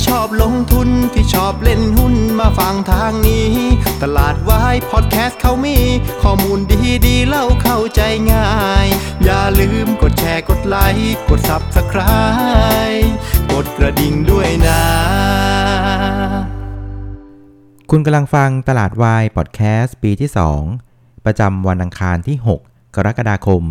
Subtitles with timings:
[0.00, 3.50] ที่ชอบลงทุนที่ชอบเล่นหุ้นมาฟังทางนี้
[4.02, 5.78] ตลาดวายพอดแคสต์เขามี
[6.22, 8.00] ข้อมูลดีดีเล่าเข้าใจ
[8.32, 8.50] ง่า
[8.84, 8.86] ย
[9.24, 13.08] อย่าลืมกดแชร์กดไลค์กด Subscribe
[13.52, 14.82] กดกระดิ่งด้วยนะ
[17.90, 20.30] คุณกำลังฟังตลาดวายพอดแคสต์ปีที่
[20.76, 23.62] 2 ประจำวันอังคารที่ 6 กรกฎาคม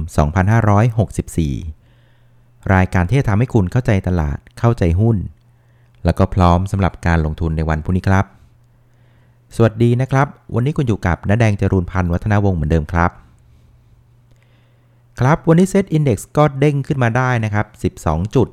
[0.92, 5.18] 2564 รายการที่จะทำให้คุณเข้าใจตลาดเข้าใจหุ้น
[6.06, 8.26] แล้วก็พร้อมสำหรับการลงทุนในวันพรุ่งนี้ครับ
[9.56, 13.12] สวัสดีนะครับ วันนี้คุณอยู่กับน้าแดงจรูนพันธ์วัฒนาวงศ์เหมือนเดิมครับ
[15.20, 18.48] ครับ วันนี้เซตอินดี x ก็เด้งขึ้นมาได้นะครับ 12 จุด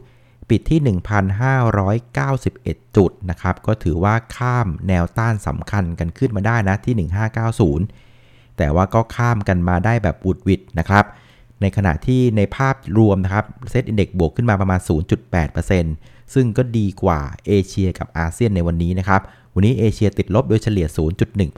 [0.49, 0.81] ปิดที่
[2.09, 7.09] 1,591 จุดนะครับ ก็ถือว่าข้ามแนวต้านสำคัญกันขึ้นมาได้นะที่
[7.77, 11.05] 1590 แต่ว่าก็ข้ามกันมาได้แบบบุดวิดนะครับ
[11.61, 19.21] ในขณะที่ในภาพรวมนะครับSET Index บวกขึ้นมาประมาณ 0.8% ซึ่งก็ดีกว่าเอเชียกับอาเซียนในวันนี้นะครับ
[19.55, 20.87] วันนี้เอเชียติดลบโดยเฉลี่ย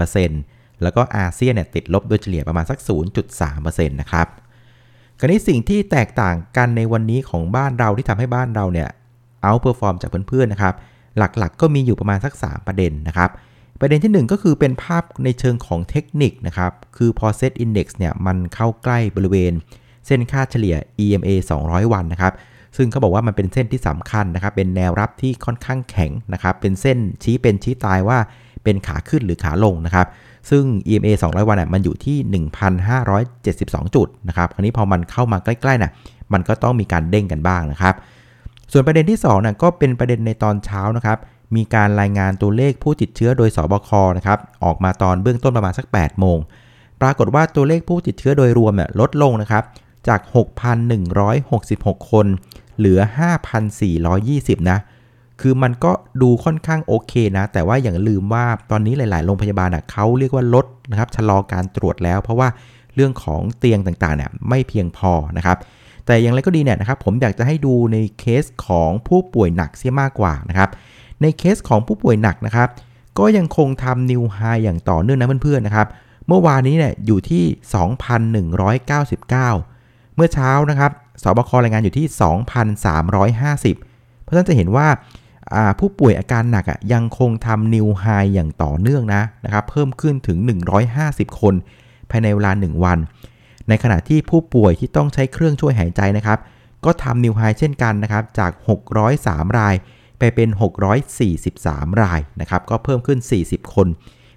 [0.04, 2.78] 0.1%แล้วก็อาเซียนเนี่ยติดลบโดยเฉลี่ยประมาณสัก
[3.34, 4.26] 0.3%นะครับ
[5.20, 8.88] คราวนี้สิ่งที่แตกต่างกันในวันนี้ของบ้านเราที่ทำให้บ้านเราเนี่ย
[9.42, 10.74] outperform จากเพื่อนๆนะครับ
[11.18, 13.30] หลักๆก็มีอยู่ประมาณสัก 3 ประเด็นนะครับ
[13.80, 19.52] ประเด็นที่ 1 ก็คือเป็นภาพในเชิงของเทคนิคนะครับ คือพอเซตอินดี x เนี่ยมันเข้าใกล้บริเวณ
[20.06, 21.30] เส้นค่าเฉลี่ย EMA
[21.62, 22.32] 200 วันนะครับ
[22.80, 28.18] ซึ่งเขาบอกว่ามันเป็นเส้นที่สำคัญนะครับ เป็นแนวรับที่ค่อนข้างแข็งนะครับ เป็นเส้นชี้เป็นชี้ตายว่า
[28.64, 30.06] เป็นขาขึ้นหรือขาลงนะครับ
[30.50, 32.44] ซึ่ง EMA 200 วันน่ะมันอยู่ที่
[33.06, 35.92] 1,572 จุดนะครับคราวนี้พอมันเข้ามาใกล้ๆน่ะ
[36.32, 37.94] มันก็ต้องมีการเด้งกันบ้างนะครับ
[38.72, 41.18] ส่วนประเด็นที่2น่ะก็เป็นประเด็นในตอนเช้านะครับ
[41.56, 46.38] มีการรายงานตัวเลขผู้ติดเชื้อโดยสบคนะครับออกมาตอนเบื้องต้นประมาณสัก 8 โมง
[47.00, 49.64] ปรากฏว่าตัวเลขผู้ติดเชื้อโดยรวมเนี่ยลดลงนะครับ
[50.08, 50.20] จาก
[51.14, 52.26] 6,166 คน
[52.78, 53.00] เหลือ
[53.84, 54.78] 5,420 นะ
[55.40, 62.48] คือมันก็ดูค่อนข้างโอเคนะ แต่ว่าอย่างลืมว่าตอนนี้หลาย ๆ โรงพยาบาลอะเขาเรียกว่าลดนะครับชะลอการตรวจแล้ว เพราะว่า
[62.94, 65.56] เรื่องของเตียงต่างๆเนี่ยไม่เพียงพอนะครับ
[66.06, 70.70] แต่อย่างไรก็ดีเนี่ยนะครับผมอยากจะให้ดูในเคสของผู้ป่วยหนักเสียมากกว่านะครับ
[71.22, 72.68] ในเคสของผู้ป่วยหนักนะครับ
[73.18, 75.86] ก็ยังคงทำนิวไฮอย่างต่อเนื่องนะเพื่อนๆนะครับ
[76.28, 77.44] เมื่อวานนี้เนี่ยอยู่ที่
[78.44, 79.28] 2,199
[80.14, 80.92] เมื่อเช้านะครับ
[81.22, 82.06] สบครายงานอยู่ที่
[83.74, 84.88] 2,350 เพราะฉะนั้นจะเห็นว่า
[85.78, 90.38] ผู้ป่วยอาการหนักยังคงทำนิวไฮอย่างต่อเนื่องนะนะครับ เพิ่มขึ้นถึง
[90.88, 91.54] 150 คน
[92.10, 92.98] ภายในเวลา 1 วัน
[93.68, 96.38] ในขณะที่ผู้ป่วยที่ต้องใช้เครื่องช่วยหายใจนะครับ
[96.84, 98.50] ก็ทำนิวไฮเช่นกันนะครับ จาก
[99.04, 99.74] 603 ราย
[100.18, 100.48] ไปเป็น
[101.26, 103.86] 643 รายนะครับ ก็เพิ่มขึ้น 40 คน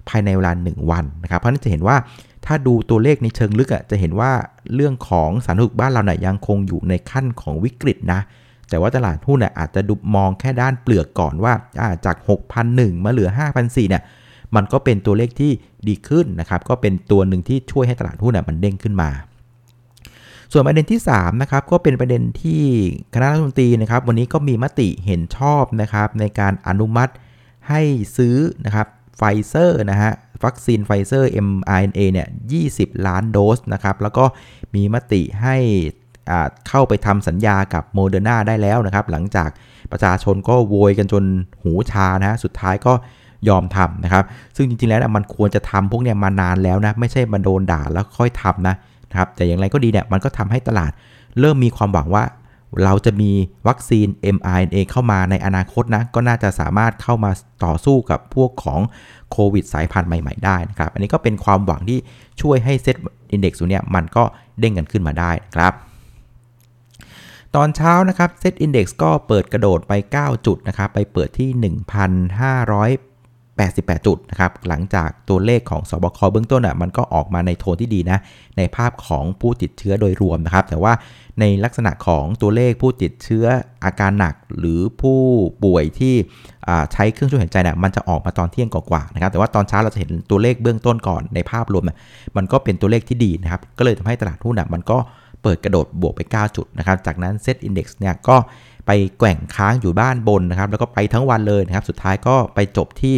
[0.09, 1.97] ภายในเวลา 1 วันนะครับ เพราะนั้นจะเห็นว่า
[2.45, 4.31] ถ้าดูตัวเลขในเชิงลึกอะจะเห็นว่า
[4.75, 8.19] เรื่องของสาธารณสุขบ้านเราเนี่ยยังคงอยู่ในขั้นของวิกฤตนะ
[8.69, 11.53] แต่ว่าตลาดหุ้นน่ยอาจจะดูมองแค่ด้านเปลือกก่อนว่า
[12.05, 12.15] จาก
[12.61, 14.03] 6,001 มาเหลือ 5,004เนี่ย
[14.55, 15.51] มันก็เป็นตัวเลขที่
[15.87, 19.09] ดีขึ้นนะครับ ก็เป็นตัวหนึ่งที่ช่วยให้ตลาดหุ้นน่ยมันเด้งขึ้นมา
[20.51, 22.63] ส่วนประเด็นที่3นะครับก็เป็นประเด็นที่
[23.13, 27.11] คณะรัฐมนตรีนะครับ วันนี้ก็มีมติเห็นชอบนะครับในการอนุมัติ
[27.69, 27.81] ให้
[28.17, 28.35] ซื้อ
[28.65, 30.11] นะครับ ไฟเซอร์นะฮะ
[30.43, 32.27] วัคซีนไฟเซอร์ mRNA เนี่ย
[32.67, 34.25] 20 ล้านโดสนะครับ แล้วก็
[34.75, 35.57] มีมติให้
[36.67, 39.49] เข้าไปทำสัญญากับโมเดอร์นาได้แล้วนะครับ หลังจาก
[39.91, 41.23] ประชาชนก็โวยกันจน
[41.61, 42.93] หูชานะสุดท้ายก็
[43.49, 44.23] ยอมทำนะครับ
[44.55, 48.75] ซึ่งจริงๆแล้วมันควรจะทำพวกเนี้ยมานานแล้วนะ ไม่ใช่มาโดนด่าแล้วค่อยทำนะ
[49.09, 50.91] นะครับ แต่อย่างไรก็ดีเนี่ย มันก็ทำให้ตลาด
[51.39, 52.23] เริ่มมีความหวังว่า
[52.83, 53.31] เราจะมี
[53.67, 57.31] วัคซีน mRNA เข้ามาในอนาคตนะ ก็น่าจะสามารถเข้ามา
[57.65, 58.79] ต่อสู้กับพวกของ
[59.31, 61.99] โควิดสายพันธุ์ใหม่ ๆ ได้นะครับ อันนี้ก็เป็นความหวังที่
[62.41, 62.95] ช่วยให้ SET
[63.31, 64.23] Index ตัวเนี้ยมันก็
[64.59, 65.73] เด้งกันขึ้นมาได้ครับ
[67.55, 71.49] ตอนเช้านะครับเซตอินดี x ก็เปิดกระโดดไป 9 จุดนะครับ ไปเปิดที่
[73.69, 78.19] 88 จุดนะครับหลังจากตัวเลขของศบคเบื้องต้นอะมันก็ออกมาในโทนที่ดีนะ
[78.57, 80.93] ในภาพของผู้ติดเชื้อโดยรวมนะครับ แต่ว่า
[81.39, 83.45] ในลักษณะของตัวเลขผู้ติดเชื้อ
[83.85, 85.19] อาการหนักหรือผู้
[85.63, 86.15] ป่วยที่
[86.93, 91.97] ใช้เครื่องช่วยหายใจนี่ยมันจะออกมาตอนเที่ยงกว่าๆนะครับแต่ว่าตอนเช้าเราจะเห็นตัวเลขเบื้องต้นก่อนในภาพรวมเนี่ย
[92.37, 94.97] มันก็เป็นตัวเลขที่ดีนะครับก็เลยทำให้ตลาดหุ้นอะมันก็
[95.43, 98.37] เปิดกระโดดบวกไป 9 จุดนะครับ จากนั้นเซตอินดี x เนี่ยก็
[98.87, 103.15] ไปแกว่งค้างอยู่บ้านบนนะครับ แล้วก็ไปทั้งวันเลยนะครับ สุดท้ายก็ไปจบที่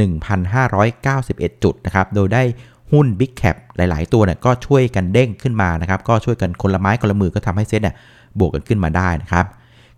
[0.00, 2.42] 1,591 จุดนะครับ โดยได้
[2.92, 7.94] หุ้น Big Cap หลาย ๆ ตัวเนี่ยก็ช่วยกันเด้งขึ้นมานะครับ ก็ช่วยกันคนละไม้คนละมือก็ทำให้เซ็ตเนี่ย
[8.38, 9.44] บวกกันขึ้นมาได้นะครับ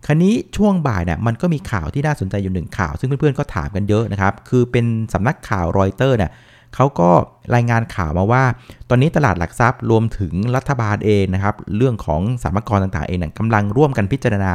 [0.07, 6.31] คราวนี้ช่วงบ่ายเนี่ยมันก็มีข่าวที่น่าสนใจอยู่หนึ่งข่าว ซึ่งเพื่อน ๆ ก็ถามกันเยอะนะครับ คือเป็นสำนักข่าวรอยเตอร์เนี่ย
[6.75, 7.11] เขาก็
[7.55, 8.45] รายงานข่าวมาว่า
[8.89, 14.53] ตอนนี้ตลาดหลักทรัพย์รวมถึงรัฐบาลเองนะครับ เรื่องของสรรพากรต่าง ๆ เองกำลังร่วมกันพิจารณา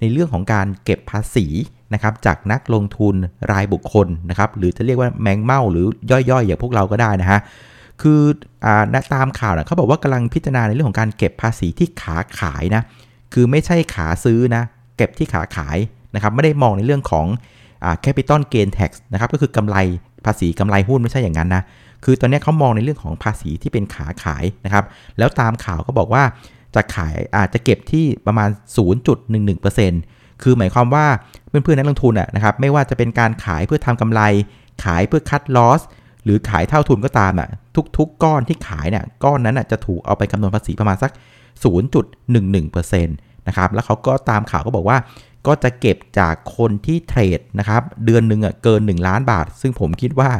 [0.00, 1.46] ในเรื่องของการเก็บภาษี
[1.94, 3.14] นะครับจากนักลงทุน
[3.52, 7.40] รายบุคคลนะครับหรือจะเรียกว่าแมงเม่าหรือย่อยๆ อย่างพวกเราก็ได้นะฮะ
[8.02, 8.20] คือ
[8.64, 8.84] อ่า
[9.14, 12.82] ตามข่าวนะเขาบอกว่ากำลังพิจารณาในเรื่องของการเก็บภาษีที่ขาขายนะ
[13.34, 14.62] คือไม่ใช่ขาซื้อนะ
[14.96, 15.78] เก็บที่ขาขาย
[16.14, 17.26] นะครับไม่ได้มองในเรื่องของ
[17.84, 19.76] อ่า capital gain tax นะครับก็คือกำไร
[20.24, 21.62] ภาษีกำไรหุ้นไม่ใช่อย่างนั้นนะ
[22.04, 24.84] คือตอนนี้เขามองในเรื่องของภาษีที่เป็นขาขายนะครับ
[25.18, 26.22] แล้วตามข่าวก็บอกว่า
[26.74, 28.48] จะขายอาจจะเก็บที่ประมาณ
[29.58, 31.06] 0.11% คือหมายความว่า
[31.48, 34.22] เพื่อนๆนักลงทุนนะครับไม่ว่าจะเป็นการขายเพื่อทำกำไร
[34.84, 35.80] ขายเพื่อคัดลอส
[36.24, 37.48] หรือขายเท่าทุนก็ตามอะ
[37.96, 41.10] ทุกๆ ก้อนที่ขายเนี่ยก้อนนั้นอะจะถูกเอาไปคำนวณภาษีประมาณสัก
[41.94, 44.98] 0.11%นะครับแล้วเขาก็ตามข่าวก็บอกว่า
[45.46, 50.30] ก็จะเก็บจากคนที่เทรดนะครับเดือนหนึ่งอะเกิน 1 ล้านบาท ซึ่งผมคิดว่า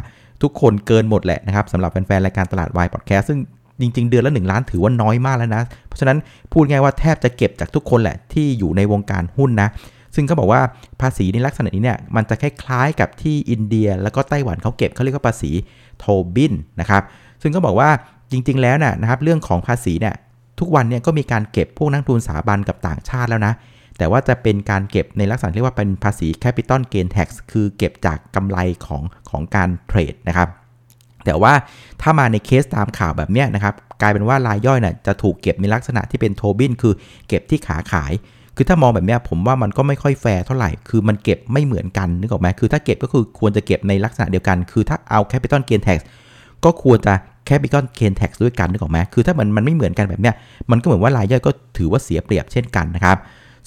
[0.41, 3.39] ทุกคนเกินหมดแหละนะครับสำหรับแฟนๆรายการตลาดวายพอดแคสต์ซึ่ง
[3.81, 6.17] จริง ๆ เดือนละ1ล้านถือว่าน้อยมากแล้วนะ เพราะฉะนั้น
[6.51, 9.69] พูดง่ายว่าแทบจะเก็บจากทุกคนแหละที่อยู่ในวงการหุ้นนะ
[10.15, 10.61] ซึ่งเขาบอกว่า
[11.01, 15.51] ภาษีในลักษณะนี้เนี่ยมันจะคล้ายๆกับที่อินเดีย แล้วก็ไต้หวันเขาเก็บเขาเรียกว่าภาษี
[15.99, 16.05] โท
[16.35, 17.03] บินนะครับ
[17.41, 17.89] ซึ่งก็บอกว่า
[18.31, 20.15] จริง ๆ แล้วนะครับเรื่องของภาษีเนี่ย
[20.59, 23.53] ทุกวันเนี่ยก็มีการเก็บพวกนักทุนสถาบันกับต่างชาติแล้วนะ
[23.97, 30.49] แต่ว่าจะเป็นการเก็บในลักษณะเรียกว่าเป็นภาษี capital gain tax คือเก็บจากกำไรของของการเทรดนะครับ
[31.25, 31.53] แต่ว่า
[32.01, 36.93] ถ้ามาในเคสตามข่าวแบบเนี้ยนะครับกลายเป็นว่ารายย่อยน่ะจะถูกเก็บในลักษณะที่เป็นโทบินคือ
[37.27, 38.13] เก็บที่ขาขาย
[38.55, 45.99] คือถ้ามองแบบนี้ผมว่ามันก็ไม่ค่อยแฟร์เท่าไหร่ คือมันเก็บไม่เหมือนกันนึกออกไหมคือถ้าเก็บก็คือควรจะเก็บในลักษณะเดียวกัน คือถ้าเอา capital gain tax
[46.63, 47.13] ก็ควรจะ
[47.49, 50.35] capital gain tax ด้วยกันนึกออกไหมคือถ้ามันมันไม่เหมือนกันแบบเนี้ย
[50.71, 53.17] มันก็เหมือนว่ารายย่อยก็ถือว่าเสียเปรียบเช่นกันนะครับ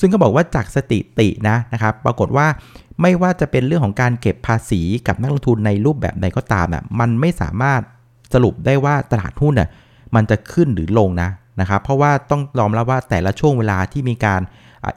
[0.00, 2.47] ซึ่งก็บอกว่าจากสถิตินะนะครับปรากฏว่า
[3.02, 7.81] ไม่ว่าจะเป็นเรื่องของการเก็บภาษีกับนักลงทุนในรูปแบบใดก็ตามอะมันไม่สามารถ
[8.35, 9.69] สรุปได้ว่าตลาดหุ้นน่ะ
[10.14, 11.31] มันจะขึ้นหรือลงนะ
[11.61, 14.41] นะครับเพราะว่าต้องยอมรับว่าแต่ละช่วงเวลาที่มีการ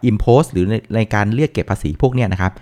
[0.05, 2.53] อิมโพสหรือในในการเรียกเก็บภาษีพวกเนี้ยนะครับ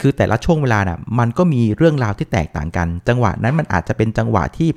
[0.00, 4.68] คือแต่ละช่วงเวลาน่ะมันก็มีเรื่องราวที่แตกต่างกัน จังหวะนั้นมันอาจจะเป็นจังหวะที่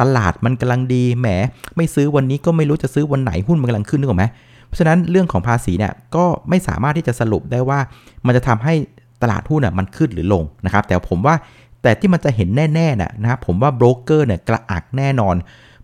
[0.00, 1.28] ตลาดมันกำลังดีแหม
[1.76, 4.26] ไม่ซื้อวันนี้ก็ไม่รู้จะซื้อวันไหนหุ้นมันกำลังขึ้นนึกออกไหม
[4.66, 7.80] เพราะฉะนั้นเรื่องของภาษีเนี่ยก็ไม่สามารถที่จะสรุปได้ว่า
[8.26, 8.74] มันจะทำให้
[9.22, 11.34] ตลาดหุ้นน่ะมันขึ้นหรือลงนะครับ แต่ผมว่า
[11.82, 15.36] แต่ที่มันจะเห็นแน่ๆน่ะนะครับผมว่าโบรกเกอร์เนี่ยกระอักแน่นอน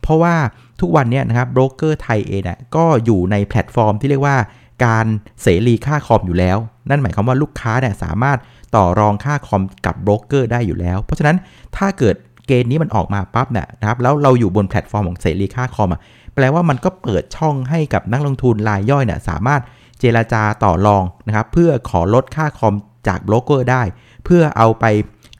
[0.03, 0.35] เพราะว่า
[0.81, 4.37] ทุกวันนี้นะครับโบรกเกอร์ไทยเองน่ะก็อยู่ในแพลตฟอร์มที่เรียกว่า
[4.85, 5.06] การ
[5.43, 8.38] เสรีค่าคอมอยู่แล้ว นั่นหมายความว่าลูกค้าเนี่ยสามารถ
[8.77, 11.37] ต่อรองค่าคอมกับโบรกเกอร์ได้อยู่แล้ว เพราะฉะนั้น
[11.77, 12.15] ถ้าเกิด
[12.47, 16.00] เกณฑ์นี้มันออกมาปั๊บเนี่ยนะครับแล้วเราอยู่บนแพลตฟอร์มของเสรีค่าคอมอะ
[16.35, 19.61] แปลว่ามันก็เปิดช่องให้กับนักลงทุนรายย่อยเนี่ยสามารถ
[20.00, 22.75] เจราจาต่อรองนะครับเพื่อขอลดค่าคอม
[23.08, 23.82] จากโบรกเกอร์ได้
[24.25, 24.85] เพื่อเอาไป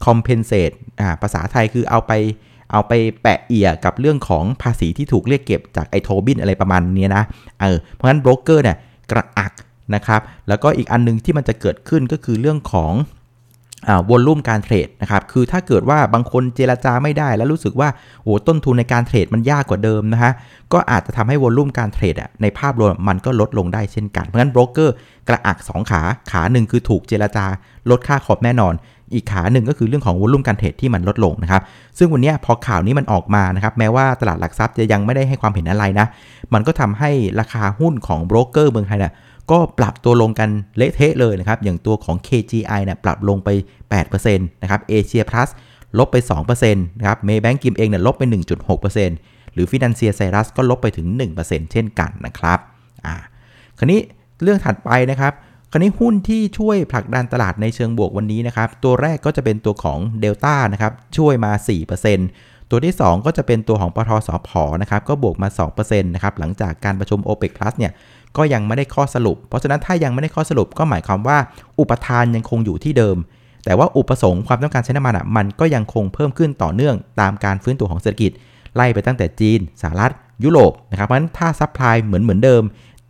[0.05, 2.13] compensate อ่าภาษาไทยคือเอาไป
[2.71, 7.23] เอาไปแปะเอี่ยกับเรื่องของภาษีที่ถูกเรียกเก็บจากไอโทบินอะไรประมาณนี้นะ
[7.61, 8.77] เออเพราะฉะนั้นโบรกเกอร์เนี่ย
[9.11, 9.53] กระอัก
[9.95, 12.93] นะครับแล้วก็อีกอันนึงที่มันจะเกิดขึ้นก็คือเรื่องของ
[14.09, 17.89] วอลลุ่มการเทรดนะครับคือถ้าเกิดว่าบางคนเจราจาไม่ได้ แล้วรู้สึกว่า
[18.23, 20.31] โอ้ต้นทุนในการเทรดมันยากกว่าเดิมนะฮะ
[20.73, 24.95] ก็อาจจะทำให้วอลลุ่มการเทรดอะในภาพรวมมันก็ลดลงได้เช่นกัน เพราะฉะนั้นโบรกเกอร์
[25.27, 26.01] กระอัก 2 ขา
[26.31, 27.45] ขาหนึ่งคือถูกเจราจา
[27.89, 28.75] ลดค่าขอบแน่นอน
[29.13, 31.61] อีกขาหนึ่งก็คือเรื่องของวอลลุ่มการเทรดที่มันลดลงนะครับ
[31.97, 36.07] ซึ่งวันนี้พอข่าวนี้มันออกมานะครับแม้ว่าตลาดหลักทรัพย์จะยังไม่ได้ให้ความเห็นอะไรนะ
[36.53, 39.13] มันก็ทำให้ราคาหุ้นของโบรกเกอร์เมืองไทยเนี่ย
[39.51, 43.49] ก็ปรับตัวลงกันเละเทะเลยนะครับ อย่างตัวของ KGI เนี่ยปรับลงไป
[43.91, 45.49] 8%นะครับเอเชียพลัส
[45.97, 46.17] ลบไป
[46.49, 48.23] 2%นะครับเมย์แบงกิมเองเนี่ยลบไป
[48.89, 51.07] 1.6%หรือฟินแลนเซียไซรัสก็ลบไปถึง
[51.39, 52.59] 1%เช่นกันนะครับ
[53.05, 53.15] อ่า
[53.77, 53.99] คราวนี้
[54.43, 55.33] เรื่องถัดไปนะครับ
[55.71, 61.51] คราวนี้หุ้นที่ช่วยผลักดันตลาดในเชิงบวกวันนี้นะครับ ตัวแรกก็จะเป็นตัวของ Delta นะครับ ช่วยมา
[62.11, 64.49] 4%ตัวที่ 2 ก็จะเป็นตัวของปทสพ
[64.81, 67.91] นะครับ ก็บวกมา 2%นะครับ หลังจากการประชุม OPEC Plus เนี่ย
[68.37, 71.37] ก็ยังไม่ได้ข้อสรุป เพราะฉะนั้นถ้ายังไม่ได้ข้อสรุปก็หมายความว่า
[71.79, 73.17] อุปทานยังคงอยู่ที่เดิม
[73.65, 78.31] แต่ว่าอุปสงค์ความต้องการใช้น้ำมันอะมันก็ยังคงเพิ่มขึ้นต่อเนื่องตามการฟื้นตัวของเศรษฐกิจ
[78.75, 80.11] ไล่ไปตั้งแต่จีนสหรัฐ
[80.43, 82.63] ยุโรปนะครับเพราะฉะนั้นถ้า supply เหมือนเหมือนเดิม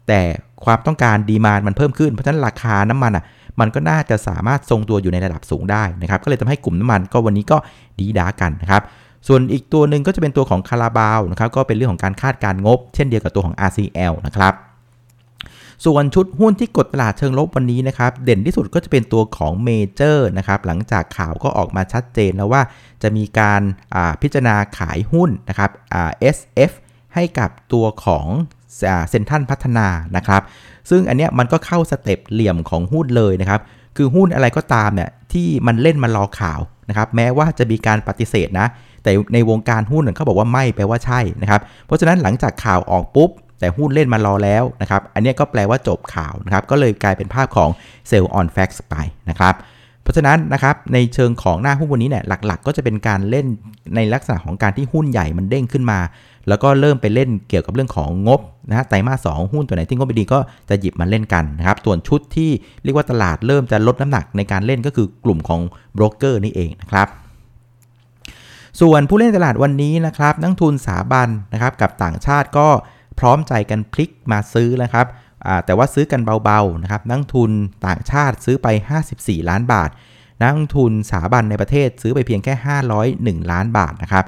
[0.07, 0.21] แต่
[0.65, 3.23] ความต้องการ demand มันเพิ่มขึ้นเพราะฉะนั้นราคาน้ำมันอะ
[3.59, 7.57] มันก็น่าจะสามารถทรงตัวอยู่ในระดับสูงได้นะครับก็เลยทำให้กลุ่มน้ำมันก็วันนี้ก็
[7.99, 8.81] ดี๊ด๊ากันนะครับ
[9.27, 14.53] ส่วนอีกตัวหนึ่งก็จะเป็นตัวของคาราบาวนะครับก็เป็นเรื่องของการคาดการณ์งบ เช่นเดียวกับตัวของ RCL นะครับ
[15.85, 22.61] ส่วนชุดหุ้นที่กดตลาดเชิงลบวันนี้นะครับเด่นที่สุดก็จะเป็นตัวของเมเจอร์นะครับหลังจากข่าวก็ออกมาชัดเจนแล้วว่า
[23.03, 23.61] จะมีการ
[24.21, 25.71] พิจารณาขายหุ้นนะครับ
[26.35, 26.71] SF
[27.15, 28.25] ให้กับตัวของ
[29.09, 30.41] เซ็นทรัลพัฒนานะครับ
[30.89, 33.61] ซึ่งอันเนี้ยมันก็เข้า step เหลี่ยมของหุ้นเลยนะครับ
[33.97, 36.59] คือหุ้นอะไรก็ตามเนี่ยที่มันเล่นมารอข่าว
[36.89, 38.67] นะครับ แม้ว่าจะมีการปฏิเสธนะ
[39.03, 43.29] แต่ในวงการหุ้นเขาบอกว่าไม่แปลว่าใช่นะครับ เพราะฉะนั้นหลังจากข่าวออกปุ๊บ
[43.61, 47.69] แต่หุ้นเล่นมารอแล้วนะครับ อันนี้ก็แปลว่าจบข่าวนะครับ ก็เลยกลายเป็นภาพของ
[48.07, 48.95] เซลล์ออนแฟกซ์ไป
[49.29, 49.55] นะครับ
[50.03, 53.45] เพราะฉะนั้นนะครับในเชิงของหน้าหุ้นวันนี้เนี่ยหลักๆ ก็จะเป็นการเล่น
[53.95, 55.99] ในลักษณะของการที่หุ้นใหญ่มันเด้งขึ้นมา
[56.47, 58.39] แล้วก็เริ่มไปเล่นเกี่ยวกับเรื่องของงบ
[58.69, 60.39] นะฮะไตรมาสสหุ้นตัวไหนที่งบไม่ดีก็
[60.69, 62.49] จะหยิบมาเล่นกันนะครับ ส่วนชุดที่
[62.83, 65.59] เรียกว่าตลาดเริ่มจะลดน้ำหนักในการเล่นก็คือกลุ่มของ
[65.93, 67.07] โบรกเกอร์นี่เองนะครับ
[68.81, 72.67] ส่วนผู้เล่นตลาดวันนี้นะครับนักทุนสถาบันนะครับกับต่างชาติก็
[73.21, 75.07] พร้อมใจกันพลิกมาซื้อนะครับ
[75.65, 77.51] แต่ว่าซื้อกันเบาๆนะครับนักทุน
[77.87, 78.67] ต่างชาติซื้อไป
[79.07, 79.89] 54 ล้านบาท
[80.41, 82.53] นักทุนสถาบันในประเทศซื้อไปเพียงแค่
[83.43, 84.25] 501 ล้านบาทนะครับ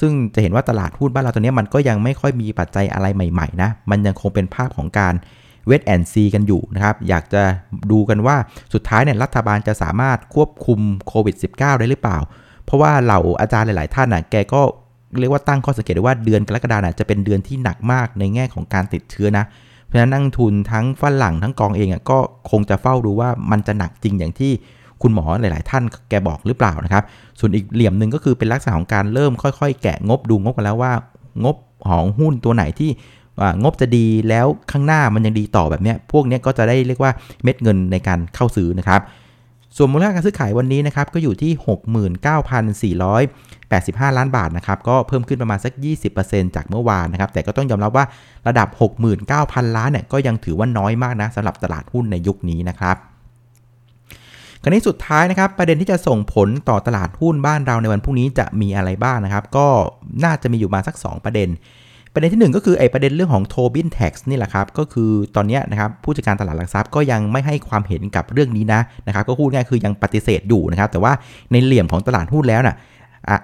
[0.00, 5.14] ซึ่งจะเห็นว่าตลาดหุ้นบ้านเราตอนนี้มันก็ยังไม่ค่อยมีปัจจัยอะไรใหม่ๆนะมันยังคงเป็นภาพของการ
[5.66, 7.42] เวทแอนซีกันอยู่นะครับ อยากจะ
[7.92, 8.36] ดูกันว่า
[8.74, 12.18] สุดท้ายเนี่ยรัฐบาลจะสามารถควบคุมโควิด -19 ได้หรือเปล่า
[12.64, 14.62] เพราะว่าเหล่าอาจารย์หลาย ๆ ท่านน่ะแกก็
[15.20, 19.44] เรียกว่าตั้งข้อสังเกตว่าเดือนกรกฎาคมจะเป็นเดือนที่หนักมากในแง่ของการติดเชื้อนะ
[19.84, 22.18] เพราะฉะนั้นนักทุนทั้งฝรั่งทั้งกองเองอะก็
[22.50, 24.52] คงจะเฝ้าดูว่ามันจะหนักจริงอย่างที่
[25.02, 27.04] คุณหมอหลาย ๆ ท่านแกบอกหรือเปล่านะครับ
[27.38, 30.92] ส่วนอีกเหลี่ยมหนึ่งก็คือเป็นลักษณะของการเริ่มค่อย ๆ แกะงบดูงบกันแล้วว่า
[31.44, 31.56] งบ
[31.88, 32.90] ของหุ้นตัวไหนที่
[33.62, 39.00] งบจะดีแล้วข้างหน้ามันยังดีต่อแบบนี้พวกนี้ก็จะได้เรียกว่าเม็ดเงินในการเข้าซื้อนะครับ
[39.76, 41.52] ส่วนมูลค่าการซื้อขายวันนี้นะครับก็อยู่ที่
[43.70, 45.72] 85 ล้านบาทนะครับ ก็เพิ่มขึ้นประมาณสัก
[46.14, 48.04] 20%จากเมื่อวานนะครับ แต่ก็ต้องยอมรับว่า
[48.48, 48.68] ระดับ
[49.22, 52.96] 69,000 ล้านเนี่ยก็ยังถือว่าน้อยมากนะสำหรับตลาดหุ้นในยุคนี้นะครับ
[54.62, 59.66] คราวนี้สุดท้ายนะครับ ประเด็นที่จะส่งผลต่อตลาดหุ้นบ้านเราในวันพรุ่งนี้จะมีอะไรบ้างนะครับ ก็
[60.24, 61.50] น่าจะมีอยู่มาสัก 2 ประเด็น
[62.12, 71.12] ประเด็นที่ 1 ก็คือไอ้ประเด็นเรื่องของโทบินแท็กซ์นี่แหละครับ ก็คือตอนนี้นะครับผู้จัดการตลาดหลักทรัพย์ก็ยังไม่ให้ความเห็นกับเรื่องนี้นะนะครับ ก็พูดง่ายคือยังปฏิเสธอยู่นะครับ แต่ว่า
[71.52, 72.76] ในเหลี่ยมของตลาดหุ้นแล้วนะ่ะ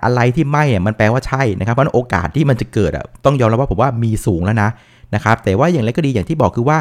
[0.04, 4.68] อะไรที่ไม่อะมันแปลว่าใช่นะครับเพราะโอกาสที่มันจะเกิดอะต้องยอมรับว่าผมว่ามีสูงแล้วนะ
[5.14, 6.78] นะครับแต่ว่าอย่างไรก็ดีอย่างที่บอกคือว่า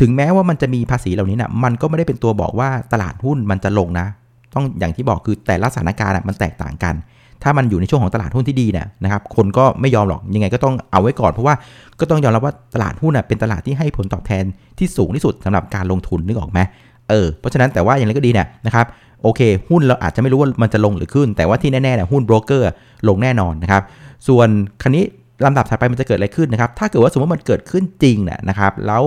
[0.00, 4.06] ถึงแม้ว่ามันจะมีภาษีเหล่านี้นะมันก็ไม่ได้เป็นตัวบอกว่าตลาดหุ้นมันจะลงนะ
[4.54, 6.94] ต้องอย่างที่บอกคือแต่ละสถานการณ์มันแตกต่างกัน
[7.42, 11.54] ถ้ามันอยู่ในช่วงของตลาดหุ้นที่ดีเนี่ยนะครับคนก็ไม่ยอมหรอกยังไงก็ต้องเอาไว้ก่อนเพราะว่า
[12.00, 14.44] ก็ต้องยอมรับว่าตลาดหุ้นเป็นตลาดที่ให้ผลตอบแทน
[14.78, 16.60] ที่สูงที่สุดสำหรับการลงทุนนึกออกไหม
[17.08, 18.86] เออเพราะฉะนั้นแต่ว่าอย่างไรก็ดีเนี่ยนะครับ
[19.22, 22.70] โอเค หุ้นเราอาจจะไม่รู้ว่ามันจะลงหรือขึ้น แต่ว่าที่แน่ๆเนี่ยหุ้นโบรกเกอร์
[23.08, 23.82] ลงแน่นอนนะครับ
[24.28, 24.48] ส่วน
[24.82, 25.04] คันนี้
[25.44, 29.02] ลำดับถัดไปมันจะเกิดอะไรขึ้นนะครับ ถ้าเกิดว่าสมมติมันเกิดขึ้นจริงเนี่ยนะครับ แล้ว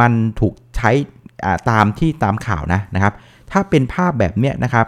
[0.00, 0.90] มันถูกใช้
[1.70, 3.12] ตามที่ตามข่าวนะนะครับ
[3.50, 4.86] ถ้าเป็นภาพแบบเนี้ยนะครับ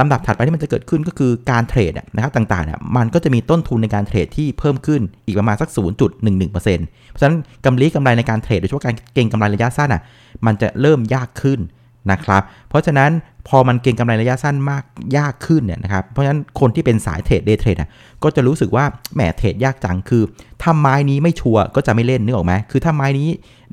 [0.00, 5.68] ลำดับถัดไปที่มันจะเกิดขึ้นก็คือการเทรดนะครับต่างๆเนี่ยมันก็จะมีต้นทุนในการเทรดที่เพิ่มขึ้นอีกประมาณสัก
[6.14, 10.02] 0.11%เพราะฉะนั้นกำไรกำไรในการเทรดโดยเฉพาะการเก็งกำไรระยะสั้นอะ
[10.46, 11.60] มันจะเริ่มยากขึ้น
[12.10, 13.10] นะครับ เพราะฉะนั้น
[13.48, 14.84] พอมันเก็งกำไรระยะสั้นมาก
[15.16, 17.88] ยากขึ้นเนี่ยนะครับ เพราะฉะนั้นคนที่เป็นสายเทรดเดย์เทรดอะ
[18.22, 20.22] ก็จะรู้สึกว่าแหมเทรดยากจังคือ
[20.62, 23.28] ถ้าไม้นี้ไม่ชัวร์ก็จะไม่เล่นนึกออกไหมคือถ้าไม้นี้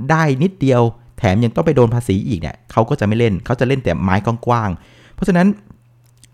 [0.09, 0.81] ได้นิดเดียว
[1.19, 5.47] แถมยังต้องไปโดนภาษีอีกเนี่ยเขาก็จะไม่เล่นเขาจะเล่นแต่ไม้กว้างๆเพราะฉะนั้น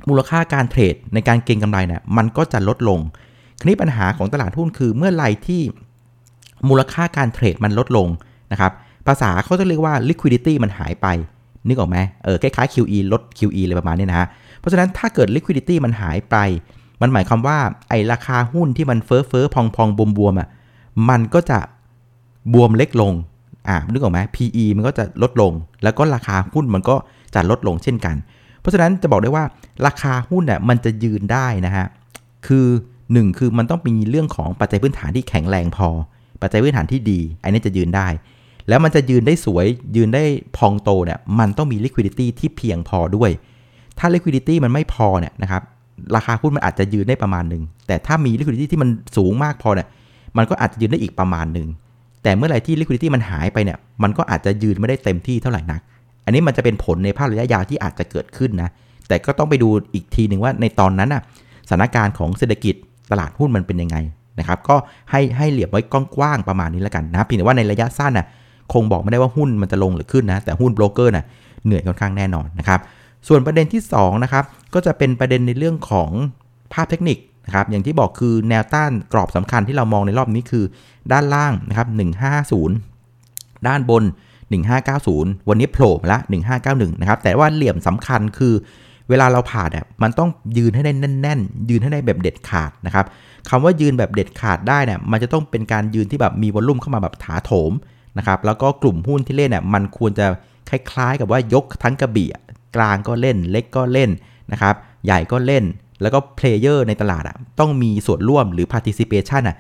[0.09, 2.99] มูลค่าการเทรดในการเก็งกำไรเนี่ยมันก็จะลดลง
[3.59, 5.61] ครนี้ปัญหาของตลาดหุ้นคือเมื่อไรที่
[6.69, 8.07] มูลค่าการเทรดมันลดลง
[8.51, 8.71] นะครับ
[9.07, 11.07] ภาษาเขาจะเรียกว่า liquidity มันหายไป
[11.67, 14.27] นึกออกไหมเออคล้ายๆ QE ลด QE อะไรประมาณนี้นะฮะ
[14.59, 16.35] เพราะฉะนั้นถ้าเกิด liquidity มันหายไป
[17.01, 17.57] มันหมายความว่า
[17.89, 20.47] ไอ้ราคาหุ้นที่มันเฟ้อเฟ้อพองพองบวมบวมอะ
[21.09, 21.59] มันก็จะ
[22.53, 23.13] บวมเล็กลง
[23.67, 25.53] อ่านึกออกไหม PE มันก็จะลดลง
[25.83, 26.95] แล้วก็ราคาหุ้นมันก็
[27.35, 28.15] จะลดลงเช่นกัน
[28.59, 29.43] เพราะฉะนั้นจะบอกได้ว่า
[29.85, 31.85] ราคาหุ้นเนี่ยมันจะยืนได้นะฮะ
[32.47, 32.65] คือ
[33.03, 35.89] 1 คือมันต้องมีเรื่องของปัจจัยพื้นฐานที่แข็งแรงพอ
[36.41, 38.07] ปัจจัยพื้นฐานที่ดี อันนี้จะยืนได้
[38.69, 39.65] แล้วมันจะยืนได้สวย
[39.95, 40.23] ยืนได้
[40.57, 43.31] พองโตเนี่ยมันต้องมี liquidity ที่เพียงพอด้วย
[43.99, 45.61] ถ้า liquidity มันไม่พอเนี่ยนะครับ
[46.15, 49.87] ราคาหุ้นมันอาจจะยืนได้ประมาณหนึ่งแต่ถ้ามี liquidity ที่มันสูงมากพอเนี่ย
[50.37, 51.67] มันก็อาจจะยืนได้อีกประมาณหนึ่ง
[52.23, 55.81] แต่เมื่อไหร่ที่ liquidity มันหายไปเนี่ยมันก็อาจจะยืนไม่ได้เต็มที่เท่าไหร่นัก
[56.25, 58.69] อันนี้มันจะเป็นผลในภาพระยะยาวที่อาจจะเกิดขึ้นนะ
[59.07, 61.21] แต่ก็ต้องไปดูอีกทีหนึ่งว่าในตอนนั้นน่ะ
[61.69, 62.75] สถานการณ์ของเศรษฐกิจ
[63.11, 63.97] ตลาดหุ้นมันเป็นยังไง
[64.39, 64.75] นะครับก็
[65.11, 65.81] ให้ให้เหลียบไว้
[66.17, 68.25] กว้างๆประมาณนี้แล้วกันนะเพียงแต่ว่าในระยะสั้นน่ะ
[68.73, 71.25] คงบอกไม่ได้ว่าหุ้นมันจะลงหรือขึ้นนะ แต่หุ้นโบรกเกอร์น่ะ
[71.65, 72.79] เหนื่อยค่อนข้างแน่นอนนะครับ
[73.27, 74.43] ส่วนประเด็นที่2นะครับ
[74.73, 76.09] ก็จะเป็นประเด็นในเรื่องของ
[76.73, 80.65] ภาพเทคนิคนะครับ อย่างที่บอกคือแนวต้านกรอบสำคัญที่เรามองในรอบนี้คือ
[81.11, 81.87] ด้านล่างนะครับ
[82.97, 84.03] 150 ด้านบน
[84.75, 86.19] 1590 วันนี้โผล่มาละ
[86.59, 88.53] 1591 นะครับ แต่ว่าเหลี่ยมสำคัญคือ
[89.09, 90.91] เวลาเราผ่านเนี่ยมันต้องยืนให้ได้
[91.21, 93.05] แน่น ๆ ยืนให้ได้แบบเด็ดขาดนะครับ
[93.49, 97.71] คำว่ายืนแบบเด็ดขาดได้เนี่ยมันจะต้องเป็นการยืนที่แบบมีวอลลุ่มเข้ามาแบบถาโถม
[98.17, 100.27] นะครับแล้วก็กลุ่มหุ้นที่เล่นเนี่ยมันควรจะ
[100.69, 102.29] คล้ายๆ กับว่ายกทั้งกระบี่
[102.75, 104.09] กลางก็เล่นเล็กก็เล่น
[104.51, 105.63] นะครับใหญ่ก็เล่น
[106.01, 109.57] แล้วก็เพลเยอร์ในตลาดอะต้องมีส่วนร่วมหรือ participation อะ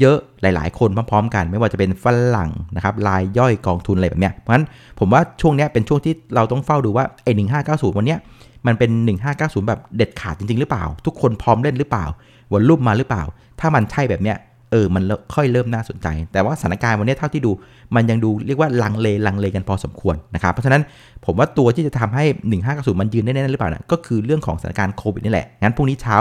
[0.00, 2.06] เยอะๆ หลายๆ คนพร้อมๆ กัน ไม่ว่าจะเป็นฝ
[2.36, 4.66] รั่งนะครับรายย่อยกองทุนอะไรแบบเนี้ยเพราะฉะนั้น
[4.98, 8.18] ผมว่าช่วงนี้เป็นช่วงที่เราต้องเฝ้าดูว่าไอ้หนึ่งห้าเก้าศูนย์วันเนี้ย
[8.66, 8.90] มันเป็น
[9.28, 12.06] 1590 แบบเด็ดขาดจริง ๆ หรือเปล่า ทุกคนพร้อมเล่นหรือเปล่า
[12.52, 13.22] วันรูปมาหรือเปล่า
[13.60, 14.36] ถ้ามันใช่แบบเนี้ย
[14.70, 15.02] เออมัน
[15.34, 17.52] ค่อยเริ่มน่าสนใจ แต่ว่าสถานการณ์วันนี้เท่าที่ดู
[17.94, 20.82] มันยังดูเรียกว่าลังเลลังเลกันพอสมควรนะครับเพราะฉะนั้น
[21.24, 22.24] ผมว่าตัวที่จะทำให้
[22.62, 26.16] 1590 มันยืนได้แน่หรือเปล่านะก็คือเรื่องของสถานการณ์โควิดนี่แหละงั้นพรุ่งนี้เช้า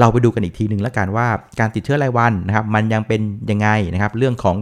[0.00, 1.26] เราไปดูกันอีกทีหนึ่งแล้วกันว่า
[1.60, 3.20] การติดเชื้อรายวันนะครับมันยังเป็น
[3.50, 4.56] ยังไงนะครับเรื่องของ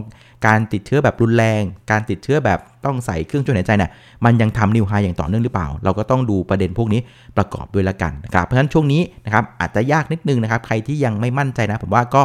[0.47, 3.91] การติดเชื้อแบบรุนแรง การติดเชื้อแบบต้องใส่เครื่องช่วยหายใจเนี่ย
[4.25, 7.01] มันยังทำนิวไฮอย่างต่อเนื่องหรือเปล่า เราก็ต้องดูประเด็นพวกนี้
[7.37, 12.21] ประกอบด้วยละกันนะครับเพราะฉะนั้นช่วงนี้นะครับอาจจะยากนิดนึงนะครับใครที่ยังไม่มั่นใจนะผมว่าก็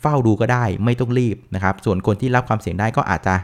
[0.00, 3.34] เฝ้าดูก็ได้ไม่ต้องรีบนะครับ ส่วนคนที่รับความเสี่ยงได้ก็อาจจะ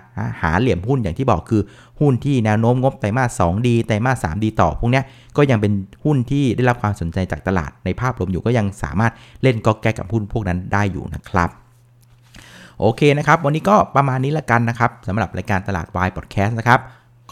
[0.43, 1.63] หาเหลี่ยมหุ้นอย่างที่บอกคือ
[2.01, 5.03] หุ้นที่แนวโน้มงบไตรมาส 2 ดี ไตรมาส 3 ดีต่อ พวกนี้
[5.37, 5.73] ก็ยังเป็น
[6.05, 11.51] หุ้นที่ได้รับความสนใจจากตลาดในภาพรวมอยู่ก็ยังสามารถเล่นก็แก้กับหุ้นพวกนั้นได้อยู่นะครับ
[12.81, 16.81] โอเคนะครับ วันนี้ก็ประมาณนี้ละกันนะครับสำหรับรายการตลาดวายพอดแคสต์นะครับ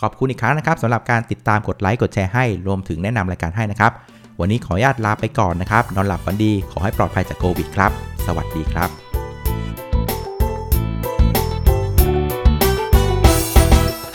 [0.00, 3.92] ขอบคุณอีกครั้งนะครับสำหรับการติดตามกดไลค์กดแชร์ให้รวมถึงแนะนำรายการให้นะครับ
[4.40, 7.92] วันนี้ขออนุญาตลาไปก่อนนะครับ นอนหลับฝันดีขอให้ปลอดภัยจากโควิดครับ
[8.26, 9.09] สวัสดีครับ